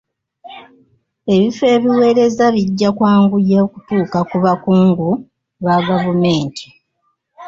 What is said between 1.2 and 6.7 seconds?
Ebifo ebiweereza bijja kwanguya okutuuka ku bakungu ba gavumenti.